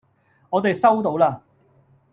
[0.49, 1.43] 我哋收到啦